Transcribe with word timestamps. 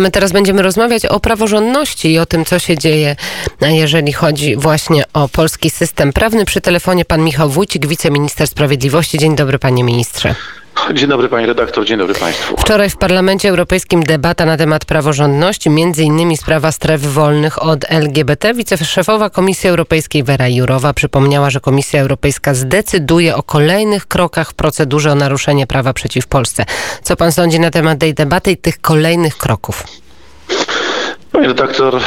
My 0.00 0.10
teraz 0.10 0.32
będziemy 0.32 0.62
rozmawiać 0.62 1.06
o 1.06 1.20
praworządności 1.20 2.12
i 2.12 2.18
o 2.18 2.26
tym, 2.26 2.44
co 2.44 2.58
się 2.58 2.78
dzieje, 2.78 3.16
jeżeli 3.60 4.12
chodzi 4.12 4.56
właśnie 4.56 5.04
o 5.12 5.28
polski 5.28 5.70
system 5.70 6.12
prawny. 6.12 6.44
Przy 6.44 6.60
telefonie 6.60 7.04
pan 7.04 7.24
Michał 7.24 7.50
Wójcik, 7.50 7.86
wiceminister 7.86 8.46
sprawiedliwości. 8.46 9.18
Dzień 9.18 9.36
dobry, 9.36 9.58
panie 9.58 9.84
ministrze. 9.84 10.34
Dzień 10.94 11.08
dobry 11.08 11.28
pani 11.28 11.46
redaktor, 11.46 11.84
dzień 11.84 11.98
dobry 11.98 12.14
państwu. 12.14 12.56
Wczoraj 12.56 12.90
w 12.90 12.96
Parlamencie 12.96 13.48
Europejskim 13.48 14.02
debata 14.02 14.44
na 14.44 14.56
temat 14.56 14.84
praworządności, 14.84 15.70
między 15.70 16.02
innymi 16.02 16.36
sprawa 16.36 16.72
stref 16.72 17.00
wolnych 17.00 17.62
od 17.62 17.84
LGBT. 17.88 18.54
Wiceszefowa 18.54 19.30
Komisji 19.30 19.68
Europejskiej 19.68 20.22
Vera 20.22 20.48
Jurowa 20.48 20.92
przypomniała, 20.92 21.50
że 21.50 21.60
Komisja 21.60 22.00
Europejska 22.00 22.54
zdecyduje 22.54 23.36
o 23.36 23.42
kolejnych 23.42 24.06
krokach 24.06 24.50
w 24.50 24.54
procedurze 24.54 25.12
o 25.12 25.14
naruszenie 25.14 25.66
prawa 25.66 25.92
przeciw 25.92 26.26
Polsce. 26.26 26.64
Co 27.02 27.16
pan 27.16 27.32
sądzi 27.32 27.60
na 27.60 27.70
temat 27.70 27.98
tej 27.98 28.14
debaty 28.14 28.50
i 28.52 28.56
tych 28.56 28.80
kolejnych 28.80 29.36
kroków? 29.36 29.99
Panie 31.32 31.48
redaktor, 31.48 31.96
e, 31.96 32.00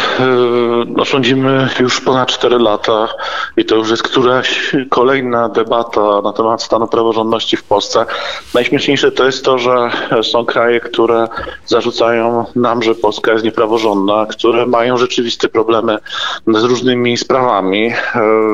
no 0.87 1.05
rządzimy 1.05 1.69
już 1.79 2.01
ponad 2.01 2.27
4 2.27 2.59
lata 2.59 3.07
i 3.57 3.65
to 3.65 3.75
już 3.75 3.89
jest 3.89 4.03
któraś 4.03 4.75
kolejna 4.89 5.49
debata 5.49 6.21
na 6.23 6.33
temat 6.33 6.63
stanu 6.63 6.87
praworządności 6.87 7.57
w 7.57 7.63
Polsce. 7.63 8.05
Najśmieszniejsze 8.53 9.11
to 9.11 9.25
jest 9.25 9.45
to, 9.45 9.57
że 9.57 9.91
są 10.23 10.45
kraje, 10.45 10.79
które 10.79 11.27
zarzucają 11.65 12.45
nam, 12.55 12.83
że 12.83 12.95
Polska 12.95 13.31
jest 13.31 13.45
niepraworządna, 13.45 14.25
które 14.25 14.65
mają 14.65 14.97
rzeczywiste 14.97 15.49
problemy 15.49 15.97
z 16.47 16.63
różnymi 16.63 17.17
sprawami. 17.17 17.87
E, 17.87 17.93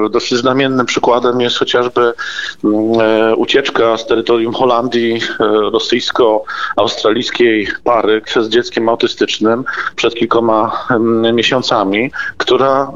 dosyć 0.10 0.38
znamiennym 0.38 0.86
przykładem 0.86 1.42
jest 1.42 1.58
chociażby 1.58 2.14
mm, 2.64 3.02
e, 3.02 3.36
ucieczka 3.36 3.98
z 3.98 4.08
terytorium 4.08 4.54
Holandii 4.54 5.22
rosyjsko-australijskiej 5.72 7.68
pary 7.84 8.22
z 8.36 8.50
dzieckiem 8.50 8.90
autystycznym 8.90 9.64
przed 9.96 10.16
kilkoma 10.16 10.59
miesiącami, 11.34 12.12
która 12.38 12.92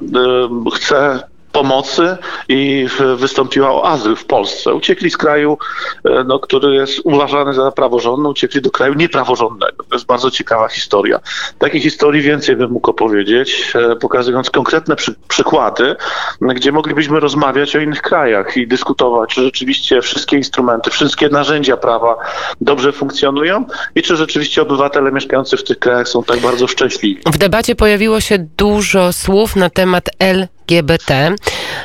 chce 0.73 1.19
pomocy 1.53 2.17
i 2.49 2.87
wystąpiła 3.17 3.71
o 3.73 3.85
azyl 3.85 4.15
w 4.15 4.25
Polsce. 4.25 4.73
Uciekli 4.73 5.09
z 5.09 5.17
kraju, 5.17 5.57
e, 6.05 6.23
no, 6.23 6.39
który 6.39 6.75
jest 6.75 6.99
uważany 7.03 7.53
za 7.53 7.71
praworządny, 7.71 8.29
uciekli 8.29 8.61
do 8.61 8.71
kraju 8.71 8.93
niepraworządnego. 8.93 9.83
To 9.89 9.95
jest 9.95 10.05
bardzo 10.05 10.31
ciekawa 10.31 10.67
historia. 10.67 11.19
Takiej 11.59 11.81
historii 11.81 12.21
więcej 12.21 12.55
bym 12.55 12.71
mógł 12.71 12.89
opowiedzieć, 12.89 13.73
e, 13.75 13.95
pokazując 13.95 14.49
konkretne 14.49 14.95
przy, 14.95 15.15
przykłady, 15.27 15.95
gdzie 16.41 16.71
moglibyśmy 16.71 17.19
rozmawiać 17.19 17.75
o 17.75 17.79
innych 17.79 18.01
krajach 18.01 18.57
i 18.57 18.67
dyskutować, 18.67 19.29
czy 19.29 19.41
rzeczywiście 19.43 20.01
wszystkie 20.01 20.37
instrumenty, 20.37 20.89
wszystkie 20.89 21.29
narzędzia 21.29 21.77
prawa 21.77 22.15
dobrze 22.61 22.91
funkcjonują 22.91 23.65
i 23.95 24.01
czy 24.01 24.15
rzeczywiście 24.15 24.61
obywatele 24.61 25.11
mieszkający 25.11 25.57
w 25.57 25.63
tych 25.63 25.79
krajach 25.79 26.07
są 26.07 26.23
tak 26.23 26.39
bardzo 26.39 26.67
szczęśliwi. 26.67 27.21
W 27.25 27.37
debacie 27.37 27.75
pojawiło 27.75 28.19
się 28.19 28.37
dużo 28.57 29.13
słów 29.13 29.55
na 29.55 29.69
temat 29.69 30.09
L 30.19 30.47
LGBT. 30.71 31.35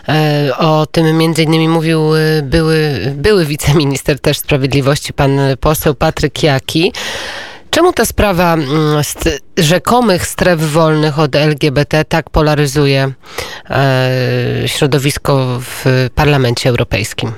E, 0.09 0.51
o 0.59 0.87
tym 0.87 1.19
między 1.19 1.43
innymi 1.43 1.69
mówił 1.69 2.17
e, 2.17 2.43
były, 2.43 3.13
były 3.17 3.47
wiceminister 3.47 4.21
też 4.21 4.39
sprawiedliwości, 4.39 5.13
pan 5.13 5.39
poseł 5.61 5.95
Patryk 5.95 6.43
Jaki. 6.43 6.93
Czemu 7.71 7.93
ta 7.93 8.05
sprawa 8.05 8.55
mm, 8.55 9.03
rzekomych 9.57 10.27
stref 10.27 10.61
wolnych 10.61 11.19
od 11.19 11.37
LGBT 11.37 12.05
tak 12.05 12.31
polaryzuje 12.31 13.13
e, 13.71 14.11
środowisko 14.67 15.61
w 15.61 16.09
Parlamencie 16.15 16.71
Europejskim? 16.71 17.33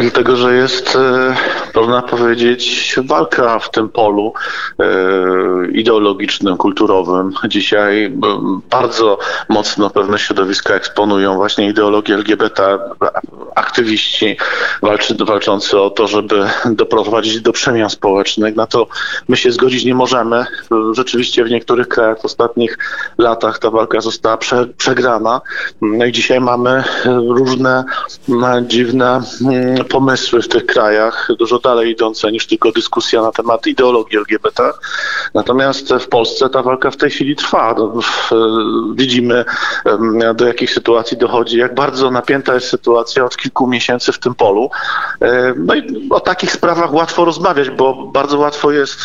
Dlatego, 0.00 0.36
że 0.36 0.54
jest, 0.54 0.96
e, 0.96 1.34
można 1.74 2.02
powiedzieć, 2.02 2.96
walka 3.04 3.58
w 3.58 3.70
tym 3.70 3.88
polu 3.88 4.32
e, 4.78 4.84
ideologicznym, 5.72 6.56
kulturowym. 6.56 7.32
Dzisiaj 7.48 8.12
bardzo 8.70 9.18
mocno 9.48 9.90
pewne 9.90 10.18
środowiska 10.18 10.74
eksponują 10.74 11.34
właśnie 11.34 11.68
ideologię 11.68 12.14
LGBT, 12.14 12.78
aktywiści 13.54 14.36
walczy, 14.82 15.16
walczący 15.24 15.80
o 15.80 15.90
to, 15.90 16.06
żeby 16.06 16.44
doprowadzić 16.70 17.40
do 17.40 17.52
przemian 17.52 17.90
społecznych. 17.90 18.56
Na 18.56 18.66
to 18.66 18.86
my 19.28 19.36
się 19.36 19.52
zgodzić 19.52 19.84
nie 19.84 19.94
możemy. 19.94 20.46
Rzeczywiście 20.92 21.44
w 21.44 21.50
niektórych 21.50 21.88
krajach 21.88 22.20
w 22.20 22.24
ostatnich 22.24 22.78
latach 23.18 23.58
ta 23.58 23.70
walka 23.70 24.00
została 24.00 24.36
prze, 24.36 24.66
przegrana. 24.66 25.40
No 25.82 26.04
i 26.04 26.12
dzisiaj 26.12 26.40
mamy 26.40 26.84
różne 27.06 27.84
dziwne 28.66 29.20
pomysły 29.84 30.42
w 30.42 30.48
tych 30.48 30.66
krajach, 30.66 31.28
dużo 31.38 31.58
dalej 31.58 31.90
idące 31.90 32.32
niż 32.32 32.46
tylko 32.46 32.72
dyskusja 32.72 33.22
na 33.22 33.32
temat 33.32 33.66
ideologii 33.66 34.18
LGBT. 34.18 34.70
Natomiast 35.34 35.92
w 36.00 36.08
Polsce 36.08 36.50
ta 36.50 36.62
walka 36.62 36.90
w 36.90 36.96
tej 36.96 37.10
chwili 37.10 37.36
trwa. 37.36 37.74
No, 37.78 37.92
widzimy, 38.94 39.44
do 40.34 40.46
jakich 40.46 40.70
sytuacji 40.70 41.16
dochodzi, 41.16 41.58
jak 41.58 41.74
bardzo 41.74 42.10
napięta 42.10 42.54
jest 42.54 42.68
sytuacja 42.68 43.24
od 43.24 43.36
kilku 43.36 43.66
miesięcy 43.66 44.12
w 44.12 44.18
tym 44.18 44.34
polu. 44.34 44.70
No 45.56 45.74
i 45.74 46.08
o 46.10 46.20
takich 46.20 46.52
sprawach 46.52 46.94
łatwo 46.94 47.24
rozmawiać, 47.24 47.70
bo 47.70 47.94
bardzo 48.06 48.38
łatwo 48.38 48.70
jest 48.70 49.00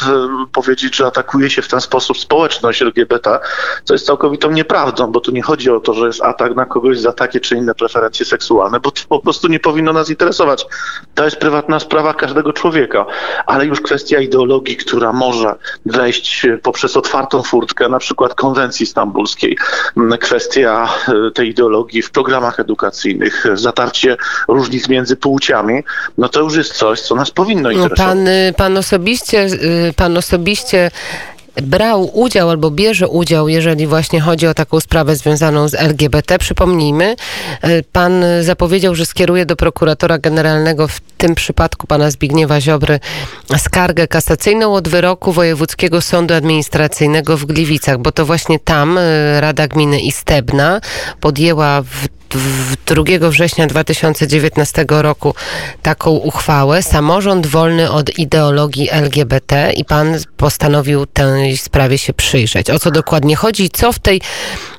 powiedzieć, 0.54 0.96
że 0.96 1.06
atakuje 1.06 1.50
się 1.50 1.62
w 1.62 1.68
ten 1.68 1.82
sposób 1.82 2.18
społeczność 2.18 2.82
LGBT, 2.82 3.40
co 3.84 3.94
jest 3.94 4.06
całkowitą 4.06 4.52
nieprawdą, 4.52 5.12
bo 5.12 5.20
tu 5.20 5.32
nie 5.32 5.42
chodzi 5.42 5.72
o 5.72 5.80
to, 5.80 5.94
że 5.94 6.08
jest 6.08 6.24
atak 6.24 6.56
na 6.56 6.66
kogoś 6.66 7.00
za 7.00 7.14
takie 7.14 7.40
czy 7.40 7.56
inne 7.56 7.76
preferencje 7.76 8.26
seksualne, 8.26 8.80
bo 8.80 8.92
to 8.92 9.02
po 9.10 9.20
prostu 9.20 9.48
nie 9.48 9.60
powinno 9.60 9.94
nas 9.94 10.10
interesować. 10.10 10.57
To 11.16 11.26
jest 11.26 11.38
prywatna 11.38 11.80
sprawa 11.80 12.14
każdego 12.14 12.54
człowieka, 12.54 13.06
ale 13.46 13.66
już 13.66 13.82
kwestia 13.82 14.20
ideologii, 14.20 14.78
która 14.78 15.14
może 15.14 15.56
wejść 15.86 16.48
poprzez 16.64 16.98
otwartą 16.98 17.44
furtkę, 17.44 17.90
na 17.90 18.00
przykład 18.00 18.36
konwencji 18.36 18.86
stambulskiej, 18.86 19.58
kwestia 20.20 20.90
e, 21.28 21.32
tej 21.32 21.50
ideologii 21.50 22.02
w 22.02 22.12
programach 22.12 22.60
edukacyjnych, 22.60 23.46
zatarcie 23.54 24.18
różnic 24.48 24.90
między 24.90 25.16
płciami, 25.16 25.84
no 26.18 26.30
to 26.30 26.40
już 26.40 26.56
jest 26.56 26.74
coś, 26.74 27.02
co 27.02 27.16
nas 27.16 27.32
powinno 27.32 27.70
no, 27.70 27.72
interesować. 27.72 28.08
Pan, 28.08 28.28
pan 28.58 28.78
osobiście, 28.78 29.46
y, 29.46 29.94
pan 29.96 30.18
osobiście 30.18 30.92
brał 31.62 32.20
udział 32.20 32.50
albo 32.50 32.72
bierze 32.72 33.08
udział, 33.08 33.50
jeżeli 33.50 33.88
właśnie 33.88 34.22
chodzi 34.22 34.48
o 34.48 34.54
taką 34.54 34.80
sprawę 34.80 35.16
związaną 35.16 35.68
z 35.68 35.74
LGBT. 35.74 36.40
Przypomnijmy, 36.40 37.16
y, 37.66 37.84
pan 37.92 38.24
zapowiedział, 38.42 38.96
że 38.96 39.06
skieruje 39.06 39.46
do 39.46 39.56
prokuratora 39.56 40.18
generalnego 40.18 40.88
w 40.88 41.00
tym 41.18 41.36
przypadku 41.36 41.88
pana 41.88 42.12
Zbigniewa 42.12 42.62
Ziobry 42.62 43.00
skargę 43.58 44.08
kasacyjną 44.08 44.74
od 44.74 44.88
wyroku 44.88 45.32
Wojewódzkiego 45.32 46.02
Sądu 46.02 46.34
Administracyjnego 46.34 47.38
w 47.38 47.46
Gliwicach, 47.46 47.98
bo 47.98 48.12
to 48.12 48.26
właśnie 48.26 48.60
tam 48.60 48.98
y, 48.98 49.02
Rada 49.42 49.68
Gminy 49.68 50.00
Istebna 50.00 50.82
podjęła 51.20 51.82
w 51.82 52.08
2 52.86 53.30
września 53.30 53.68
2019 53.68 54.86
roku 54.90 55.36
taką 55.82 56.12
uchwałę. 56.12 56.84
Samorząd 56.84 57.48
wolny 57.48 57.92
od 57.92 58.20
ideologii 58.20 58.90
LGBT 58.92 59.72
i 59.76 59.86
pan 59.86 60.16
postanowił 60.38 61.06
tej 61.06 61.58
sprawie 61.58 61.98
się 61.98 62.14
przyjrzeć. 62.14 62.70
O 62.70 62.80
co 62.80 62.92
dokładnie 62.92 63.36
chodzi 63.36 63.70
co 63.70 63.92
w 63.92 64.00
tej 64.00 64.22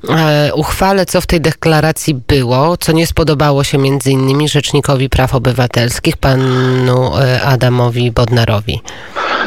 e, 0.08 0.50
uchwale, 0.54 1.06
co 1.06 1.20
w 1.20 1.26
tej 1.26 1.41
deklaracji 1.41 2.14
było, 2.14 2.76
co 2.76 2.92
nie 2.92 3.06
spodobało 3.06 3.64
się 3.64 3.78
między 3.78 4.10
innymi 4.10 4.48
Rzecznikowi 4.48 5.08
Praw 5.08 5.34
Obywatelskich, 5.34 6.16
panu 6.16 7.19
e, 7.19 7.42
Adamowi 7.42 8.10
Bodnarowi. 8.10 8.81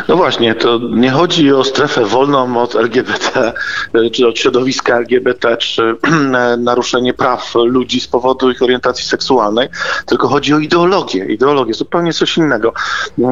No 0.08 0.16
właśnie, 0.16 0.56
to 0.56 0.80
nie 0.92 1.12
chodzi 1.12 1.54
o 1.54 1.64
strefę 1.64 2.06
wolną 2.06 2.62
od 2.62 2.76
LGBT, 2.76 3.54
e, 3.94 4.10
czy 4.10 4.28
od 4.28 4.40
środowiska 4.40 4.98
LGBT, 4.98 5.58
czy 5.58 5.96
naruszenie 6.58 7.14
praw 7.14 7.56
ludzi 7.56 8.02
z 8.02 8.08
powodu 8.08 8.52
ich 8.52 8.62
orientacji 8.62 9.06
seksualnej, 9.06 9.70
tylko 10.06 10.28
chodzi 10.28 10.54
o 10.54 10.60
ideologię. 10.60 11.26
Ideologię, 11.26 11.74
zupełnie 11.74 12.14
coś 12.14 12.38
innego. 12.38 12.74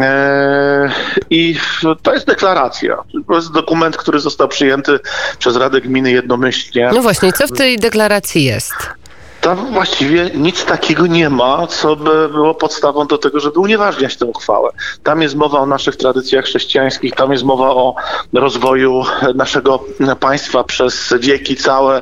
E, 0.02 0.92
I 1.30 1.56
to 2.03 2.14
jest 2.14 2.28
deklaracja. 2.28 2.97
To 3.28 3.36
jest 3.36 3.52
dokument, 3.52 3.97
który 3.97 4.20
został 4.20 4.47
przyjęty 4.47 5.00
przez 5.40 5.55
Radę 5.55 5.82
Gminy 5.82 6.12
jednomyślnie. 6.12 6.91
No 6.94 7.02
właśnie, 7.02 7.34
co 7.34 7.47
w 7.47 7.52
tej 7.52 7.78
deklaracji 7.78 8.44
jest? 8.44 8.98
Tam 9.41 9.74
właściwie 9.74 10.30
nic 10.36 10.66
takiego 10.66 11.08
nie 11.08 11.30
ma, 11.30 11.68
co 11.68 11.96
by 11.96 12.30
było 12.30 12.56
podstawą 12.56 13.08
do 13.08 13.18
tego, 13.18 13.40
żeby 13.40 13.59
unieważniać 13.59 14.18
tę 14.18 14.26
uchwałę. 14.26 14.70
Tam 15.03 15.22
jest 15.22 15.36
mowa 15.36 15.59
o 15.59 15.66
naszych 15.66 15.96
tradycjach 15.96 16.46
chrześcijańskich, 16.46 17.16
tam 17.16 17.32
jest 17.32 17.44
mowa 17.44 17.70
o 17.70 17.96
rozwoju 18.34 19.03
naszego 19.36 19.84
państwa 20.20 20.64
przez 20.64 21.14
wieki 21.20 21.56
całe 21.56 22.02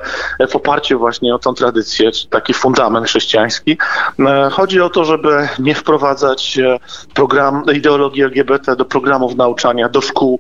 w 0.50 0.56
oparciu 0.56 1.00
właśnie 1.00 1.36
o 1.36 1.40
tę 1.40 1.54
tradycję, 1.54 2.12
taki 2.30 2.54
fundament 2.54 3.08
chrześcijański. 3.08 3.78
E, 4.20 4.50
chodzi 4.52 4.82
o 4.82 4.90
to, 4.90 5.06
żeby 5.06 5.48
nie 5.60 5.76
wprowadzać 5.76 6.60
e, 6.60 6.80
program, 7.14 7.64
ideologii 7.76 8.24
LGBT 8.24 8.76
do 8.76 8.86
programów 8.86 9.36
nauczania, 9.36 9.90
do 9.90 10.02
szkół, 10.02 10.40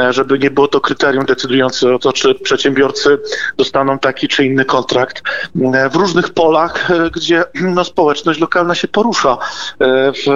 e, 0.00 0.12
żeby 0.12 0.38
nie 0.38 0.50
było 0.50 0.68
to 0.68 0.80
kryterium 0.80 1.24
decydujące 1.24 1.94
o 1.94 1.98
to, 1.98 2.12
czy 2.12 2.34
przedsiębiorcy 2.34 3.18
dostaną 3.56 3.98
taki 3.98 4.28
czy 4.28 4.44
inny 4.44 4.64
kontrakt. 4.64 5.22
W 5.90 5.96
różnych 5.96 6.30
polach, 6.38 6.88
gdzie 7.12 7.44
no, 7.76 7.84
społeczność 7.84 8.40
lokalna 8.40 8.74
się 8.74 8.88
porusza. 8.88 9.38
W, 9.80 10.26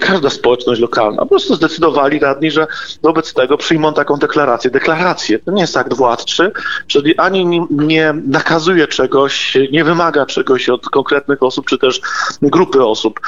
każda 0.00 0.30
społeczność 0.30 0.80
lokalna. 0.80 1.22
Po 1.22 1.26
prostu 1.26 1.54
zdecydowali 1.54 2.18
radni, 2.18 2.50
że 2.50 2.66
wobec 3.02 3.34
tego 3.34 3.56
przyjmą 3.56 3.94
taką 3.94 4.16
deklarację. 4.16 4.70
Deklarację 4.70 5.38
to 5.38 5.50
nie 5.50 5.60
jest 5.60 5.76
akt 5.76 5.94
władczy, 5.94 6.52
czyli 6.86 7.16
ani 7.16 7.66
nie, 7.70 8.14
nakazuje 8.26 8.86
czegoś, 8.86 9.58
nie 9.72 9.84
wymaga 9.84 10.26
czegoś 10.26 10.68
od 10.68 10.88
konkretnych 10.88 11.42
osób, 11.42 11.66
czy 11.66 11.78
też 11.78 12.00
grupy 12.42 12.84
osób. 12.84 13.20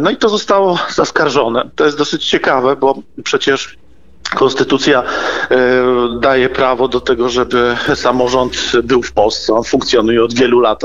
No 0.00 0.10
i 0.10 0.16
to 0.16 0.28
zostało 0.28 0.78
zaskarżone. 0.94 1.70
To 1.76 1.84
jest 1.84 1.98
dosyć 1.98 2.26
ciekawe, 2.28 2.76
bo 2.76 2.94
przecież 3.24 3.76
Konstytucja 4.34 5.02
e, 5.02 5.56
daje 6.20 6.48
prawo 6.48 6.88
do 6.88 7.00
tego, 7.00 7.28
żeby 7.28 7.76
samorząd 7.94 8.72
był 8.84 9.02
w 9.02 9.12
Polsce. 9.12 9.54
On 9.54 9.64
funkcjonuje 9.64 10.24
od 10.24 10.34
wielu 10.34 10.60
lat 10.60 10.82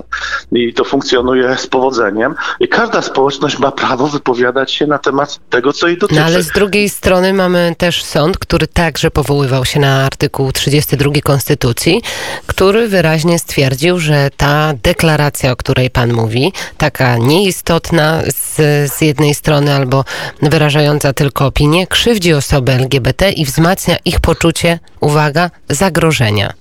i 0.52 0.74
to 0.74 0.84
funkcjonuje 0.84 1.58
z 1.58 1.68
powodzeniem. 1.68 2.36
I 2.60 2.68
każda 2.68 3.02
społeczność 3.02 3.60
ma 3.60 3.72
prawo 3.72 4.08
wypowiadać 4.08 4.72
się 4.72 4.88
na 4.88 4.98
temat 4.98 5.40
tego, 5.50 5.74
co 5.74 5.88
jej 5.88 5.98
dotyczy. 5.98 6.20
No 6.20 6.26
ale 6.26 6.44
z 6.44 6.48
drugiej 6.48 6.90
strony 6.90 7.34
mamy 7.34 7.76
też 7.78 8.04
sąd, 8.04 8.38
który 8.38 8.68
także 8.68 9.12
powoływał 9.12 9.66
się 9.66 9.80
na 9.80 10.06
artykuł 10.06 10.52
32 10.52 11.12
Konstytucji, 11.24 12.02
który 12.48 12.88
wyraźnie 12.88 13.40
stwierdził, 13.40 14.00
że 14.00 14.30
ta 14.38 14.74
deklaracja, 14.84 15.52
o 15.52 15.56
której 15.56 15.90
pan 15.90 16.14
mówi, 16.14 16.54
taka 16.78 17.18
nieistotna 17.18 18.22
z, 18.28 18.56
z 18.92 19.02
jednej 19.02 19.36
strony 19.36 19.74
albo 19.74 20.06
wyrażająca 20.42 21.14
tylko 21.14 21.46
opinię, 21.46 21.88
krzywdzi 21.88 22.34
osoby 22.34 22.72
LGBT 22.72 23.25
i 23.32 23.46
wzmacnia 23.46 23.98
ich 24.06 24.20
poczucie, 24.20 24.80
uwaga, 25.00 25.50
zagrożenia. 25.70 26.54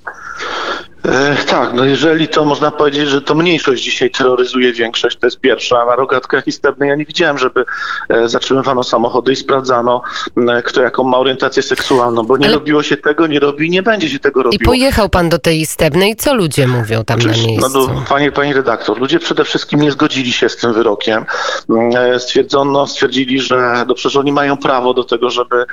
E, 1.08 1.36
tak, 1.46 1.72
no 1.74 1.84
jeżeli 1.84 2.28
to 2.28 2.44
można 2.44 2.70
powiedzieć, 2.70 3.08
że 3.08 3.22
to 3.22 3.34
mniejszość 3.34 3.82
dzisiaj 3.82 4.10
terroryzuje 4.10 4.72
większość, 4.72 5.18
to 5.18 5.26
jest 5.26 5.40
pierwsza. 5.40 5.82
A 5.82 5.86
na 5.86 5.96
rogatkach 5.96 6.46
istebnej 6.46 6.88
ja 6.88 6.96
nie 6.96 7.04
widziałem, 7.04 7.38
żeby 7.38 7.64
e, 8.08 8.28
zatrzymywano 8.28 8.82
samochody 8.82 9.32
i 9.32 9.36
sprawdzano, 9.36 10.02
kto 10.64 10.82
jaką 10.82 11.04
ma 11.04 11.18
orientację 11.18 11.62
seksualną, 11.62 12.22
bo 12.22 12.36
nie 12.36 12.46
Ale... 12.46 12.54
robiło 12.54 12.82
się 12.82 12.96
tego, 12.96 13.26
nie 13.26 13.40
robi 13.40 13.66
i 13.66 13.70
nie 13.70 13.82
będzie 13.82 14.08
się 14.08 14.18
tego 14.18 14.42
robiło. 14.42 14.62
I 14.62 14.64
pojechał 14.64 15.08
pan 15.08 15.28
do 15.28 15.38
tej 15.38 15.60
istebnej, 15.60 16.16
co 16.16 16.34
ludzie 16.34 16.68
mówią 16.68 17.04
tam 17.04 17.18
Oczywiście, 17.18 17.42
na 17.42 17.48
miejscu? 17.48 17.78
No, 17.78 17.94
no, 17.94 18.02
panie, 18.08 18.32
panie 18.32 18.54
redaktor, 18.54 19.00
ludzie 19.00 19.18
przede 19.18 19.44
wszystkim 19.44 19.80
nie 19.80 19.92
zgodzili 19.92 20.32
się 20.32 20.48
z 20.48 20.56
tym 20.56 20.72
wyrokiem. 20.72 21.24
E, 21.96 22.20
stwierdzono, 22.20 22.86
stwierdzili, 22.86 23.40
że 23.40 23.84
no 23.88 23.94
przecież 23.94 24.16
oni 24.16 24.32
mają 24.32 24.56
prawo 24.56 24.94
do 24.94 25.04
tego, 25.04 25.30
żeby 25.30 25.64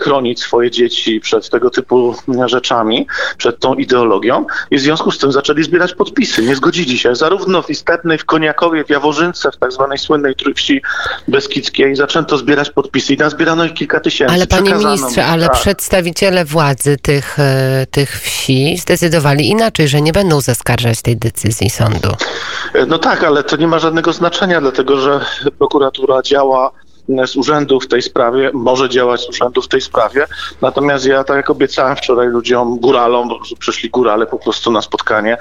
chronić 0.00 0.40
swoje 0.40 0.70
dzieci 0.70 1.20
przed 1.20 1.50
tego 1.50 1.70
typu 1.70 2.14
rzeczami, 2.46 3.06
przed 3.36 3.58
tą 3.60 3.74
ideologią 3.74 4.46
i 4.70 4.76
w 4.76 4.80
związku 4.80 5.10
z 5.10 5.18
tym 5.18 5.32
zaczęli 5.32 5.62
zbierać 5.62 5.94
podpisy. 5.94 6.42
Nie 6.42 6.56
zgodzili 6.56 6.98
się. 6.98 7.14
Zarówno 7.14 7.62
w 7.62 7.70
Istebnej, 7.70 8.18
w 8.18 8.24
Koniakowie, 8.24 8.84
w 8.84 8.90
Jaworzynce, 8.90 9.50
w 9.50 9.56
tak 9.56 9.72
zwanej 9.72 9.98
słynnej 9.98 10.34
Trójwsi 10.34 10.82
Beskidzkiej 11.28 11.96
zaczęto 11.96 12.38
zbierać 12.38 12.70
podpisy 12.70 13.14
i 13.14 13.16
nazbierano 13.16 13.64
ich 13.64 13.74
kilka 13.74 14.00
tysięcy. 14.00 14.34
Ale 14.34 14.46
panie 14.46 14.74
ministrze, 14.74 15.26
ale 15.26 15.46
tak. 15.46 15.54
przedstawiciele 15.54 16.44
władzy 16.44 16.96
tych, 17.02 17.38
e, 17.38 17.86
tych 17.90 18.20
wsi 18.20 18.76
zdecydowali 18.78 19.48
inaczej, 19.48 19.88
że 19.88 20.00
nie 20.00 20.12
będą 20.12 20.40
zaskarżać 20.40 21.02
tej 21.02 21.16
decyzji 21.16 21.70
sądu. 21.70 22.08
E, 22.74 22.86
no 22.86 22.98
tak, 22.98 23.24
ale 23.24 23.44
to 23.44 23.56
nie 23.56 23.66
ma 23.66 23.78
żadnego 23.78 24.12
znaczenia, 24.12 24.60
dlatego 24.60 25.00
że 25.00 25.20
prokuratura 25.58 26.22
działa 26.22 26.70
z 27.26 27.36
urzędu 27.36 27.80
w 27.80 27.86
tej 27.86 28.02
sprawie, 28.02 28.50
może 28.54 28.88
działać 28.88 29.20
z 29.20 29.28
urzędu 29.28 29.62
w 29.62 29.68
tej 29.68 29.80
sprawie. 29.80 30.26
Natomiast 30.62 31.06
ja, 31.06 31.24
tak 31.24 31.36
jak 31.36 31.50
obiecałem 31.50 31.96
wczoraj 31.96 32.28
ludziom, 32.28 32.78
góralom, 32.78 33.28
bo 33.28 33.40
przyszli 33.58 33.90
górale 33.90 34.26
po 34.26 34.38
prostu 34.38 34.70
na 34.70 34.82
spotkanie, 34.82 35.36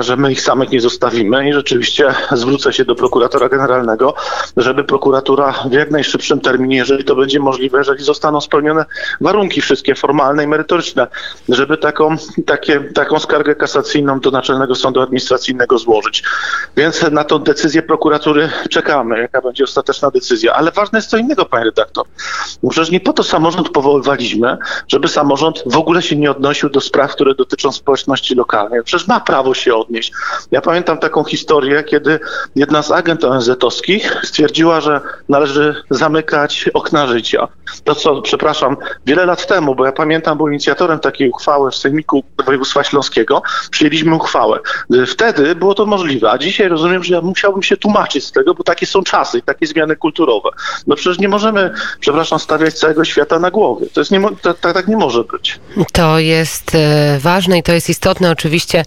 że 0.00 0.16
my 0.16 0.32
ich 0.32 0.42
samych 0.42 0.70
nie 0.70 0.80
zostawimy 0.80 1.48
i 1.48 1.52
rzeczywiście 1.52 2.14
zwrócę 2.32 2.72
się 2.72 2.84
do 2.84 2.94
prokuratora 2.94 3.48
generalnego, 3.48 4.14
żeby 4.56 4.84
prokuratura 4.84 5.54
w 5.70 5.72
jak 5.72 5.90
najszybszym 5.90 6.40
terminie, 6.40 6.76
jeżeli 6.76 7.04
to 7.04 7.16
będzie 7.16 7.40
możliwe, 7.40 7.78
jeżeli 7.78 8.04
zostaną 8.04 8.40
spełnione 8.40 8.84
warunki 9.20 9.60
wszystkie 9.60 9.94
formalne 9.94 10.44
i 10.44 10.46
merytoryczne, 10.46 11.06
żeby 11.48 11.76
taką, 11.76 12.16
takie, 12.46 12.80
taką 12.80 13.18
skargę 13.18 13.54
kasacyjną 13.54 14.20
do 14.20 14.30
Naczelnego 14.30 14.74
Sądu 14.74 15.00
Administracyjnego 15.00 15.78
złożyć. 15.78 16.22
Więc 16.76 17.10
na 17.10 17.24
tą 17.24 17.38
decyzję 17.38 17.82
prokuratury 17.82 18.50
czekamy, 18.70 19.18
jaka 19.18 19.42
będzie 19.42 19.64
ostateczna 19.64 20.10
decyzja. 20.10 20.52
Ale 20.52 20.70
ważne 20.70 20.99
jest 21.00 21.10
co 21.10 21.16
innego, 21.16 21.44
panie 21.44 21.64
redaktor. 21.64 22.06
Przecież 22.70 22.90
nie 22.90 23.00
po 23.00 23.12
to 23.12 23.22
samorząd 23.22 23.68
powoływaliśmy, 23.68 24.58
żeby 24.88 25.08
samorząd 25.08 25.62
w 25.66 25.76
ogóle 25.76 26.02
się 26.02 26.16
nie 26.16 26.30
odnosił 26.30 26.70
do 26.70 26.80
spraw, 26.80 27.12
które 27.12 27.34
dotyczą 27.34 27.72
społeczności 27.72 28.34
lokalnej. 28.34 28.82
Przecież 28.84 29.08
ma 29.08 29.20
prawo 29.20 29.54
się 29.54 29.74
odnieść. 29.74 30.12
Ja 30.50 30.60
pamiętam 30.60 30.98
taką 30.98 31.24
historię, 31.24 31.82
kiedy 31.82 32.20
jedna 32.56 32.82
z 32.82 32.90
agent 32.90 33.24
ONZ-owskich 33.24 34.16
stwierdziła, 34.22 34.80
że 34.80 35.00
należy 35.28 35.74
zamykać 35.90 36.70
okna 36.74 37.06
życia. 37.06 37.48
To 37.84 37.94
co, 37.94 38.22
przepraszam, 38.22 38.76
wiele 39.06 39.26
lat 39.26 39.46
temu, 39.46 39.74
bo 39.74 39.86
ja 39.86 39.92
pamiętam, 39.92 40.36
był 40.36 40.48
inicjatorem 40.48 40.98
takiej 40.98 41.30
uchwały 41.30 41.70
w 41.70 41.76
Sejmiku 41.76 42.24
Województwa 42.46 42.84
Śląskiego, 42.84 43.42
przyjęliśmy 43.70 44.14
uchwałę. 44.14 44.58
Wtedy 45.06 45.54
było 45.54 45.74
to 45.74 45.86
możliwe, 45.86 46.30
a 46.30 46.38
dzisiaj 46.38 46.68
rozumiem, 46.68 47.04
że 47.04 47.14
ja 47.14 47.20
musiałbym 47.20 47.62
się 47.62 47.76
tłumaczyć 47.76 48.24
z 48.24 48.32
tego, 48.32 48.54
bo 48.54 48.64
takie 48.64 48.86
są 48.86 49.02
czasy 49.02 49.38
i 49.38 49.42
takie 49.42 49.66
zmiany 49.66 49.96
kulturowe. 49.96 50.50
No 50.90 50.96
przecież 50.96 51.18
nie 51.18 51.28
możemy, 51.28 51.70
przepraszam, 52.00 52.38
stawiać 52.38 52.74
całego 52.74 53.04
świata 53.04 53.38
na 53.38 53.50
głowie. 53.50 53.86
To 53.92 54.00
jest 54.00 54.10
nie, 54.10 54.20
tak, 54.42 54.74
tak 54.74 54.88
nie 54.88 54.96
może 54.96 55.24
być. 55.24 55.60
To 55.92 56.18
jest 56.18 56.74
e, 56.74 57.18
ważne 57.20 57.58
i 57.58 57.62
to 57.62 57.72
jest 57.72 57.90
istotne 57.90 58.30
oczywiście 58.30 58.84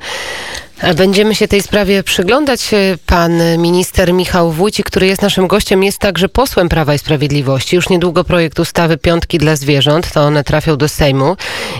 Będziemy 0.95 1.35
się 1.35 1.47
tej 1.47 1.61
sprawie 1.61 2.03
przyglądać. 2.03 2.73
E, 2.73 2.77
pan 3.05 3.31
minister 3.57 4.13
Michał 4.13 4.51
Wójcik, 4.51 4.85
który 4.85 5.07
jest 5.07 5.21
naszym 5.21 5.47
gościem, 5.47 5.83
jest 5.83 5.99
także 5.99 6.29
posłem 6.29 6.69
Prawa 6.69 6.93
i 6.93 6.99
Sprawiedliwości. 6.99 7.75
Już 7.75 7.89
niedługo 7.89 8.23
projekt 8.23 8.59
ustawy 8.59 8.97
Piątki 8.97 9.37
dla 9.37 9.55
Zwierząt, 9.55 10.11
to 10.11 10.21
one 10.21 10.43
trafią 10.43 10.77
do 10.77 10.89
Sejmu. 10.89 11.37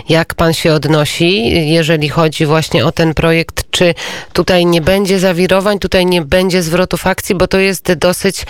Jak 0.08 0.34
pan 0.34 0.52
się 0.52 0.72
odnosi, 0.72 1.50
jeżeli 1.72 2.08
chodzi 2.08 2.46
właśnie 2.46 2.86
o 2.86 2.92
ten 2.92 3.14
projekt? 3.14 3.64
Czy 3.70 3.94
tutaj 4.32 4.66
nie 4.66 4.80
będzie 4.80 5.18
zawirowań, 5.18 5.78
tutaj 5.78 6.06
nie 6.06 6.22
będzie 6.22 6.62
zwrotów 6.62 7.06
akcji, 7.06 7.34
bo 7.34 7.46
to 7.46 7.58
jest 7.58 7.92
dosyć 7.92 8.46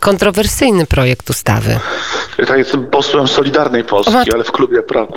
kontrowersyjny 0.00 0.86
projekt 0.86 1.30
ustawy. 1.30 1.80
Ja 2.48 2.56
jestem 2.56 2.86
posłem 2.86 3.28
Solidarnej 3.28 3.84
Polski, 3.84 4.32
ale 4.34 4.44
w 4.44 4.52
klubie 4.52 4.82
Prawa 4.82 5.12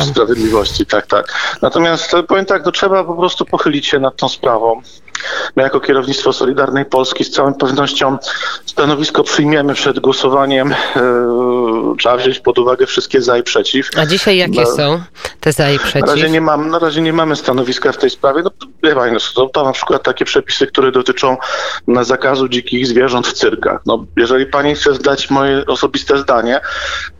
i 0.00 0.04
Sprawiedliwości, 0.04 0.86
tak, 0.86 1.06
tak. 1.06 1.34
Natomiast 1.62 2.12
powiem 2.28 2.44
tak, 2.44 2.64
to 2.64 2.72
trzeba 2.72 3.04
po 3.04 3.14
prostu 3.14 3.44
pochylić 3.44 3.86
się 3.86 3.98
nad 3.98 4.19
tą 4.20 4.28
sprawą. 4.28 4.82
My 5.56 5.62
jako 5.62 5.80
kierownictwo 5.80 6.32
Solidarnej 6.32 6.84
Polski 6.84 7.24
z 7.24 7.30
całą 7.30 7.54
pewnością 7.54 8.18
stanowisko 8.66 9.24
przyjmiemy 9.24 9.74
przed 9.74 10.00
głosowaniem. 10.00 10.72
E, 10.72 10.76
trzeba 11.98 12.16
wziąć 12.16 12.40
pod 12.40 12.58
uwagę 12.58 12.86
wszystkie 12.86 13.22
za 13.22 13.38
i 13.38 13.42
przeciw. 13.42 13.90
A 13.96 14.06
dzisiaj 14.06 14.36
jakie 14.36 14.60
no, 14.60 14.76
są 14.76 15.02
te 15.40 15.52
za 15.52 15.70
i 15.70 15.78
przeciw? 15.78 16.00
Na 16.00 16.14
razie 16.14 16.30
nie, 16.30 16.40
mam, 16.40 16.70
na 16.70 16.78
razie 16.78 17.00
nie 17.00 17.12
mamy 17.12 17.36
stanowiska 17.36 17.92
w 17.92 17.96
tej 17.96 18.10
sprawie. 18.10 18.42
No, 18.42 18.50
wie 18.82 18.94
pani, 18.94 19.12
no, 19.12 19.20
są 19.20 19.48
to 19.48 19.64
na 19.64 19.72
przykład 19.72 20.02
takie 20.02 20.24
przepisy, 20.24 20.66
które 20.66 20.92
dotyczą 20.92 21.36
zakazu 22.02 22.48
dzikich 22.48 22.86
zwierząt 22.86 23.26
w 23.26 23.32
cyrkach. 23.32 23.80
No, 23.86 24.04
jeżeli 24.16 24.46
pani 24.46 24.74
chce 24.74 24.94
zdać 24.94 25.30
moje 25.30 25.66
osobiste 25.66 26.18
zdanie, 26.18 26.60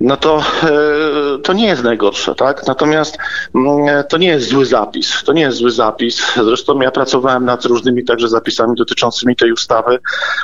no 0.00 0.16
to 0.16 0.42
e, 0.62 1.38
to 1.38 1.52
nie 1.52 1.66
jest 1.66 1.82
najgorsze, 1.82 2.34
tak? 2.34 2.66
Natomiast 2.66 3.18
mm, 3.54 4.04
to 4.08 4.18
nie 4.18 4.28
jest 4.28 4.48
zły 4.48 4.66
zapis. 4.66 5.22
To 5.24 5.32
nie 5.32 5.42
jest 5.42 5.58
zły 5.58 5.70
zapis. 5.70 6.22
Zresztą 6.34 6.80
ja 6.80 6.90
pracowałem 6.90 7.44
nad 7.44 7.64
różnymi 7.64 8.04
także 8.04 8.28
zapisami 8.28 8.76
dotyczącymi 8.76 9.36
tej 9.36 9.52
ustawy 9.52 9.98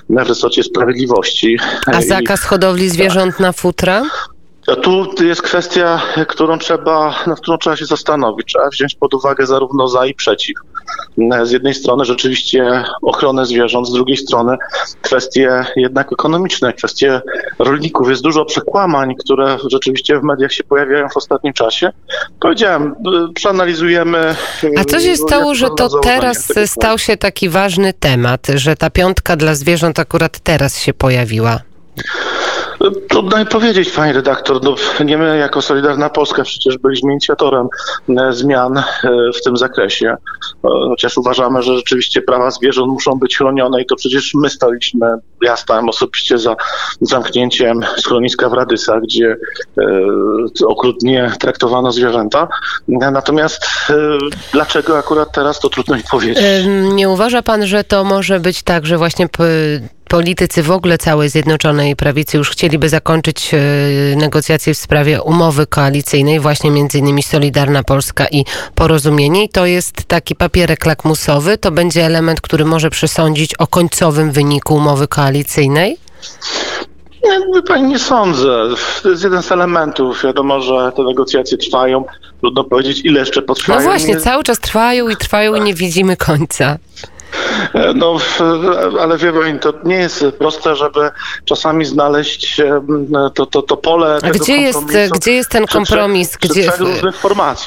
w 0.09 0.17
resorcie 0.17 0.63
sprawiedliwości. 0.63 1.59
A 1.87 2.03
zakaz 2.03 2.43
hodowli 2.45 2.89
zwierząt 2.89 3.41
na 3.41 3.53
futra? 3.53 4.03
Tu 4.83 5.25
jest 5.25 5.43
kwestia, 5.43 6.03
którą 6.29 6.59
trzeba, 6.59 7.15
nad 7.27 7.41
którą 7.41 7.59
trzeba 7.59 7.77
się 7.77 7.87
zastanowić. 7.87 8.47
Trzeba 8.47 8.69
wziąć 8.69 8.95
pod 8.95 9.15
uwagę 9.15 9.47
zarówno 9.47 9.89
za 9.89 10.07
i 10.07 10.15
przeciw. 10.15 10.57
Z 11.43 11.50
jednej 11.50 11.75
strony 11.75 12.05
rzeczywiście 12.05 12.85
ochronę 13.03 13.47
zwierząt, 13.47 13.88
z 13.88 13.93
drugiej 13.93 14.17
strony 14.17 14.57
kwestie 15.03 15.65
jednak 15.76 16.12
ekonomiczne, 16.12 16.73
kwestie 16.73 17.21
rolników. 17.59 18.11
Jest 18.11 18.23
dużo 18.23 18.45
przekłamań, 18.45 19.15
które 19.15 19.59
rzeczywiście 19.71 20.21
w 20.21 20.23
mediach 20.23 20.53
się 20.53 20.65
pojawiają 20.65 21.09
w 21.09 21.17
ostatnim 21.17 21.53
czasie. 21.53 21.91
Powiedziałem, 22.41 22.95
przeanalizujemy. 23.35 24.35
A 24.79 24.85
co 24.85 25.00
się 25.00 25.17
stało, 25.17 25.55
że 25.55 25.69
to 25.76 26.00
teraz 26.00 26.53
stał 26.67 26.99
się 26.99 27.17
taki 27.17 27.49
ważny 27.49 27.93
temat, 27.93 28.47
że 28.55 28.76
ta 28.76 28.91
piątka 28.91 29.37
dla 29.37 29.55
zwierząt 29.55 29.99
akurat 29.99 30.41
teraz 30.41 30.79
się 30.79 30.95
pojawiła? 30.95 31.61
Trudno 33.09 33.38
mi 33.38 33.47
powiedzieć, 33.47 33.90
pani 33.90 34.12
redaktor. 34.12 34.62
No, 34.62 34.75
nie 35.04 35.18
my 35.18 35.38
jako 35.38 35.62
Solidarna 35.62 36.11
Polska 36.11 36.42
przecież 36.42 36.78
byliśmy 36.78 37.11
inicjatorem 37.11 37.68
e, 38.09 38.33
zmian 38.33 38.78
e, 38.78 38.85
w 39.35 39.42
tym 39.45 39.56
zakresie. 39.56 40.09
E, 40.09 40.16
chociaż 40.62 41.18
uważamy, 41.18 41.62
że 41.62 41.76
rzeczywiście 41.76 42.23
prawa 42.23 42.50
zwierząt 42.50 42.92
muszą 42.92 43.12
być 43.12 43.37
chronione 43.37 43.83
i 43.83 43.87
to 43.87 43.97
przecież 43.97 44.35
my 44.35 44.50
staliśmy, 44.50 45.06
ja 45.42 45.56
stałem 45.56 45.88
osobiście 45.88 46.38
za 46.38 46.56
zamknięciem 47.00 47.80
schroniska 47.99 48.49
w 48.49 48.52
Radysach, 48.52 49.02
gdzie 49.02 49.37
okrutnie 50.66 51.33
traktowano 51.40 51.92
zwierzęta. 51.92 52.49
Natomiast 52.88 53.66
dlaczego 54.52 54.99
akurat 54.99 55.33
teraz, 55.33 55.61
to 55.61 55.68
trudno 55.68 55.97
mi 55.97 56.02
powiedzieć. 56.11 56.45
Nie 56.92 57.09
uważa 57.09 57.42
pan, 57.42 57.66
że 57.66 57.85
to 57.85 58.04
może 58.04 58.40
być 58.40 58.62
tak, 58.62 58.87
że 58.87 58.99
właśnie 58.99 59.28
politycy 60.09 60.63
w 60.63 60.71
ogóle 60.71 60.99
całej 60.99 61.29
Zjednoczonej 61.29 61.97
Prawicy 61.97 62.37
już 62.37 62.51
chcieliby 62.51 62.89
zakończyć 62.89 63.55
e, 63.55 63.59
negocjacje 64.17 64.75
w 64.75 64.79
sprawie 64.79 65.23
umowy 65.23 65.67
koalicyjnej, 65.67 66.41
właśnie 66.41 66.71
między 66.71 66.99
innymi 66.99 67.23
Solidarna 67.23 67.83
Polska 67.83 68.27
i 68.31 68.45
Porozumienie. 68.75 69.45
I 69.45 69.49
to 69.49 69.67
jest 69.67 70.05
taki 70.05 70.35
papierek 70.35 70.87
lakmusowy. 70.87 71.59
To 71.59 71.71
będzie 71.71 72.05
element, 72.05 72.41
który 72.41 72.65
może 72.65 72.91
przesądzić 72.91 73.55
o 73.55 73.67
końcowym 73.67 74.33
wyniku 74.33 74.75
umowy 74.75 75.09
koalicyjnej? 75.09 75.97
Nie, 77.25 77.63
pani 77.63 77.83
nie 77.83 77.99
sądzę. 77.99 78.69
To 79.03 79.11
jest 79.11 79.25
jeden 79.25 79.43
z 79.43 79.53
elementów. 79.53 80.23
Wiadomo, 80.25 80.61
że 80.61 80.93
te 80.97 81.03
negocjacje 81.03 81.59
trwają. 81.59 82.05
Trudno 82.41 82.65
powiedzieć, 82.65 83.01
ile 83.05 83.21
jeszcze 83.21 83.43
potrwają. 83.43 83.81
No 83.81 83.87
właśnie, 83.87 84.15
nie... 84.15 84.21
cały 84.21 84.45
czas 84.45 84.59
trwają 84.59 85.09
i 85.09 85.17
trwają 85.17 85.55
i 85.55 85.61
nie 85.61 85.75
widzimy 85.75 86.17
końca. 86.17 86.79
E, 87.75 87.93
no, 87.95 88.17
ale 89.01 89.19
wie 89.19 89.33
pani, 89.33 89.59
to 89.59 89.73
nie 89.85 89.97
jest 89.97 90.25
proste, 90.39 90.77
żeby 90.77 91.11
czasami 91.45 91.85
znaleźć 91.85 92.61
e, 92.61 92.81
to, 93.35 93.47
to, 93.47 93.63
to 93.63 93.77
pole. 93.77 94.19
A 94.23 94.31
gdzie 94.31 94.57
jest, 94.57 94.79
gdzie 95.15 95.33
jest 95.33 95.51
ten 95.51 95.67
kompromis? 95.67 96.37
Przy, 96.37 96.49
gdzie, 96.49 96.73
przy. 96.73 97.13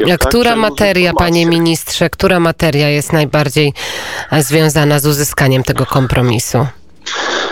Tak? 0.08 0.20
Która 0.20 0.56
materia, 0.56 1.14
panie 1.14 1.46
ministrze, 1.46 2.10
która 2.10 2.40
materia 2.40 2.90
jest 2.90 3.14
najbardziej 3.14 3.74
związana 4.40 5.00
z 5.00 5.06
uzyskaniem 5.06 5.64
tego 5.64 5.86
kompromisu? 5.86 6.68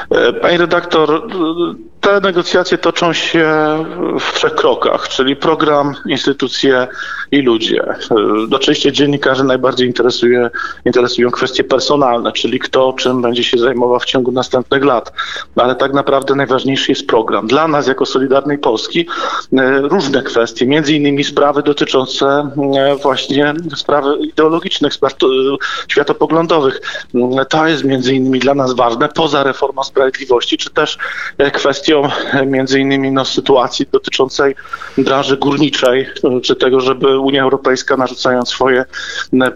E, 0.09 0.33
pani 0.33 0.57
redaktor, 0.57 1.27
te 2.01 2.21
negocjacje 2.21 2.77
toczą 2.77 3.13
się 3.13 3.45
w 4.19 4.33
trzech 4.33 4.55
krokach, 4.55 5.07
czyli 5.09 5.35
program, 5.35 5.95
instytucje 6.05 6.87
i 7.31 7.41
ludzie. 7.41 7.83
No, 8.49 8.57
oczywiście 8.57 8.91
dziennikarzy 8.91 9.43
najbardziej 9.43 9.87
interesuje, 9.87 10.49
interesują 10.85 11.31
kwestie 11.31 11.63
personalne, 11.63 12.31
czyli 12.31 12.59
kto 12.59 12.93
czym 12.93 13.21
będzie 13.21 13.43
się 13.43 13.57
zajmował 13.57 13.99
w 13.99 14.05
ciągu 14.05 14.31
następnych 14.31 14.83
lat. 14.83 15.13
No, 15.55 15.63
ale 15.63 15.75
tak 15.75 15.93
naprawdę 15.93 16.35
najważniejszy 16.35 16.91
jest 16.91 17.07
program. 17.07 17.47
Dla 17.47 17.67
nas 17.67 17.87
jako 17.87 18.05
Solidarnej 18.05 18.57
Polski 18.57 19.07
e, 19.57 19.79
różne 19.81 20.23
kwestie, 20.23 20.65
między 20.65 20.93
innymi 20.93 21.23
sprawy 21.23 21.63
dotyczące 21.63 22.51
e, 22.77 22.95
właśnie 22.95 23.53
sprawy 23.75 24.17
ideologicznych, 24.17 24.93
spraw 24.93 25.13
e, 25.13 25.15
światopoglądowych. 25.87 26.81
To 27.49 27.67
jest 27.67 27.83
między 27.83 28.15
innymi 28.15 28.39
dla 28.39 28.53
nas 28.53 28.73
ważne, 28.73 29.09
poza 29.09 29.43
reformą 29.43 29.83
sprawiedliwości, 29.97 30.57
czy 30.57 30.69
też 30.69 30.97
kwestią 31.53 32.09
między 32.45 32.79
innymi 32.79 33.11
no, 33.11 33.25
sytuacji 33.25 33.85
dotyczącej 33.91 34.55
branży 34.97 35.37
górniczej, 35.37 36.07
czy 36.43 36.55
tego, 36.55 36.79
żeby 36.79 37.19
Unia 37.19 37.43
Europejska 37.43 37.97
narzucając 37.97 38.49
swoje 38.49 38.85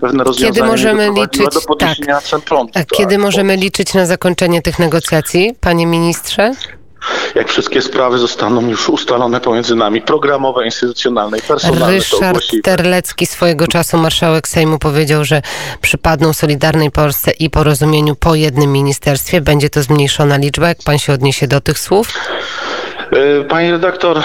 pewne 0.02 0.24
rozwiązania 0.24 0.54
kiedy 0.54 0.68
możemy 0.68 1.10
liczyć, 1.12 1.54
do 1.54 1.62
podniesienia 1.62 2.16
tak. 2.16 2.24
cen 2.24 2.42
prądu. 2.42 2.72
A 2.76 2.84
kiedy 2.84 3.16
tak, 3.16 3.24
możemy 3.24 3.58
liczyć 3.58 3.94
na 3.94 4.06
zakończenie 4.06 4.62
tych 4.62 4.80
negocjacji, 4.80 5.56
panie 5.60 5.86
ministrze? 5.86 6.54
Jak 7.36 7.50
wszystkie 7.50 7.82
sprawy 7.82 8.18
zostaną 8.18 8.68
już 8.68 8.90
ustalone 8.90 9.42
pomiędzy 9.42 9.76
nami, 9.76 10.02
programowe, 10.02 10.66
instytucjonalne 10.66 11.38
i 11.38 11.42
personalne. 11.42 11.92
Ryszard 11.92 12.44
Terlecki 12.64 13.26
swojego 13.26 13.68
czasu, 13.68 13.98
marszałek 13.98 14.48
Sejmu, 14.48 14.80
powiedział, 14.80 15.26
że 15.26 15.42
przypadną 15.82 16.34
Solidarnej 16.34 16.92
Polsce 16.92 17.32
i 17.32 17.50
porozumieniu 17.50 18.16
po 18.16 18.36
jednym 18.36 18.72
ministerstwie. 18.72 19.42
Będzie 19.42 19.70
to 19.70 19.84
zmniejszona 19.84 20.38
liczba. 20.38 20.68
Jak 20.68 20.78
pan 20.86 20.98
się 20.98 21.14
odniesie 21.14 21.48
do 21.48 21.62
tych 21.62 21.80
słów? 21.80 22.14
E, 23.12 23.44
pani 23.44 23.72
redaktor, 23.72 24.18
e, 24.18 24.22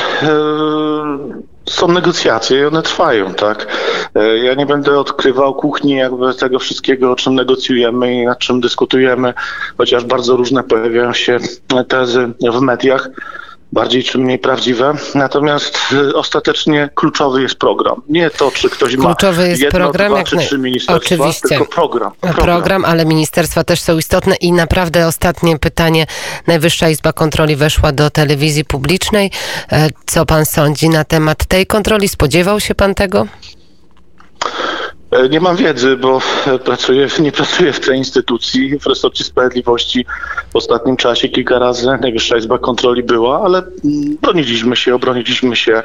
są 1.69 1.89
negocjacje 1.89 2.61
i 2.61 2.65
one 2.65 2.83
trwają, 2.83 3.35
tak? 3.35 3.67
E, 4.15 4.39
ja 4.39 4.55
nie 4.55 4.67
będę 4.67 4.99
odkrywał 4.99 5.55
kuchni 5.55 5.97
jakby 5.97 6.35
tego 6.35 6.59
wszystkiego, 6.59 7.13
o 7.13 7.17
czym 7.17 7.35
negocjujemy 7.35 8.15
i 8.15 8.27
nad 8.27 8.39
czym 8.39 8.61
dyskutujemy, 8.61 9.35
chociaż 9.79 10.05
bardzo 10.05 10.37
różne 10.37 10.63
pojawiają 10.63 11.13
się 11.13 11.39
tezy 11.89 12.33
w 12.53 12.61
mediach 12.61 13.09
bardziej 13.73 14.05
czy 14.05 14.19
mniej 14.19 14.39
prawdziwe. 14.39 14.95
Natomiast 15.15 15.79
y, 15.93 16.17
ostatecznie 16.17 16.89
kluczowy 16.95 17.43
jest 17.43 17.55
program. 17.55 18.03
Nie 18.09 18.31
to, 18.31 18.51
czy 18.51 18.71
ktoś 18.71 18.97
ma 18.97 19.05
kluczowy 19.05 19.49
jest 19.49 19.63
jedno, 19.63 19.79
program, 19.81 20.13
dwa, 20.13 20.25
czy 20.25 20.37
trzy 20.37 20.59
ministerstwa, 20.59 20.95
Oczywiście. 20.95 21.49
tylko 21.49 21.67
program, 21.67 22.13
program. 22.21 22.45
Program, 22.47 22.85
ale 22.85 23.05
ministerstwa 23.05 23.65
też 23.65 23.81
są 23.81 23.99
istotne 23.99 24.35
i 24.37 24.53
naprawdę 24.53 25.07
ostatnie 25.07 25.59
pytanie. 25.59 26.07
Najwyższa 26.47 26.89
Izba 26.89 27.13
Kontroli 27.13 27.57
weszła 27.57 27.93
do 27.93 28.11
telewizji 28.11 28.65
publicznej. 28.65 29.31
E, 29.73 29.89
co 30.07 30.27
pan 30.27 30.47
sądzi 30.47 30.89
na 30.89 31.05
temat 31.05 31.45
tej 31.45 31.67
kontroli? 31.67 32.09
Spodziewał 32.09 32.61
się 32.61 32.75
pan 32.75 32.95
tego? 32.95 33.27
E, 35.11 35.29
nie 35.29 35.41
mam 35.41 35.57
wiedzy, 35.57 35.97
bo 35.97 36.21
pracuję, 36.65 37.09
nie 37.19 37.33
pracuję 37.33 37.73
w 37.73 37.81
tej 37.81 37.99
instytucji. 37.99 38.79
W 38.79 38.87
resorcie 38.87 39.25
sprawiedliwości 39.25 40.07
w 40.53 40.57
ostatnim 40.57 40.97
czasie 40.97 41.29
kilka 41.29 41.59
razy 41.59 41.87
Najwyższa 42.01 42.37
Izba 42.37 42.59
Kontroli 42.59 43.03
była, 43.03 43.43
ale 43.43 43.59
mm, 43.59 44.17
broniliśmy 44.23 44.77
się, 44.77 44.95
obroniliśmy 44.95 45.57
się 45.57 45.83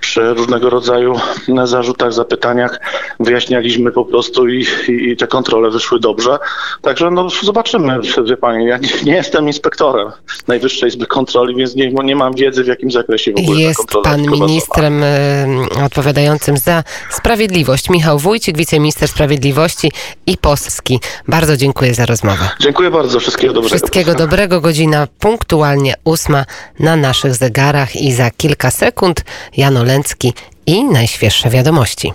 przy 0.00 0.34
różnego 0.34 0.70
rodzaju 0.70 1.20
zarzutach, 1.64 2.12
zapytaniach. 2.12 2.80
Wyjaśnialiśmy 3.20 3.92
po 3.92 4.04
prostu 4.04 4.48
i, 4.48 4.66
i, 4.88 5.10
i 5.10 5.16
te 5.16 5.26
kontrole 5.26 5.70
wyszły 5.70 6.00
dobrze. 6.00 6.38
Także 6.82 7.10
no, 7.10 7.28
zobaczymy, 7.42 7.98
wie 8.24 8.36
pani. 8.36 8.66
Ja 8.66 8.78
nie, 8.78 8.88
nie, 9.04 9.12
jestem 9.12 9.46
inspektorem 9.46 10.12
Najwyższej 10.48 10.88
Izby 10.88 11.06
Kontroli, 11.06 11.56
więc 11.56 11.74
nie, 11.74 11.92
nie 11.92 12.16
mam 12.16 12.34
wiedzy, 12.34 12.64
w 12.64 12.66
jakim 12.66 12.90
zakresie 12.90 13.32
w 13.32 13.38
ogóle 13.38 13.60
Jest 13.60 13.88
pan 14.04 14.22
ministrem 14.22 15.02
y, 15.02 15.84
odpowiadającym 15.84 16.56
za 16.56 16.84
sprawiedliwość. 17.10 17.90
Michał 17.90 18.18
Wójcik, 18.18 18.56
wiceminister 18.64 19.08
sprawiedliwości 19.08 19.92
i 20.26 20.36
Polski. 20.38 21.00
Bardzo 21.28 21.56
dziękuję 21.56 21.94
za 21.94 22.06
rozmowę. 22.06 22.48
Dziękuję 22.60 22.90
bardzo. 22.90 23.20
Wszystkiego 23.20 23.52
dobrego. 23.54 23.76
Wszystkiego 23.76 24.14
dobrego. 24.14 24.60
Godzina 24.60 25.08
punktualnie 25.18 25.94
ósma 26.04 26.44
na 26.78 26.96
naszych 26.96 27.34
zegarach 27.34 27.96
i 27.96 28.12
za 28.12 28.30
kilka 28.30 28.70
sekund 28.70 29.24
Jan 29.56 29.76
Olęcki 29.76 30.34
i 30.66 30.84
najświeższe 30.84 31.50
wiadomości. 31.50 32.12